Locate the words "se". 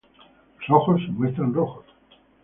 1.05-1.11